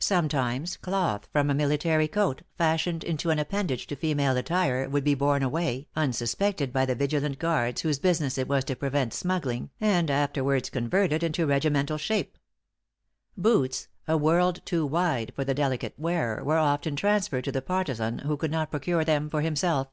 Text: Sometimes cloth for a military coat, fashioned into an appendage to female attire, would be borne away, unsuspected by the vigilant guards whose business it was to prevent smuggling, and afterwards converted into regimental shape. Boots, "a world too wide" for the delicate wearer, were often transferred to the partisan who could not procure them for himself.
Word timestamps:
Sometimes 0.00 0.76
cloth 0.76 1.28
for 1.30 1.38
a 1.42 1.54
military 1.54 2.08
coat, 2.08 2.42
fashioned 2.58 3.04
into 3.04 3.30
an 3.30 3.38
appendage 3.38 3.86
to 3.86 3.94
female 3.94 4.36
attire, 4.36 4.88
would 4.88 5.04
be 5.04 5.14
borne 5.14 5.44
away, 5.44 5.86
unsuspected 5.94 6.72
by 6.72 6.84
the 6.84 6.96
vigilant 6.96 7.38
guards 7.38 7.82
whose 7.82 8.00
business 8.00 8.36
it 8.38 8.48
was 8.48 8.64
to 8.64 8.74
prevent 8.74 9.14
smuggling, 9.14 9.70
and 9.80 10.10
afterwards 10.10 10.68
converted 10.68 11.22
into 11.22 11.46
regimental 11.46 11.96
shape. 11.96 12.38
Boots, 13.36 13.86
"a 14.08 14.16
world 14.16 14.60
too 14.64 14.84
wide" 14.84 15.32
for 15.36 15.44
the 15.44 15.54
delicate 15.54 15.94
wearer, 15.96 16.42
were 16.42 16.58
often 16.58 16.96
transferred 16.96 17.44
to 17.44 17.52
the 17.52 17.62
partisan 17.62 18.18
who 18.18 18.36
could 18.36 18.50
not 18.50 18.72
procure 18.72 19.04
them 19.04 19.30
for 19.30 19.42
himself. 19.42 19.92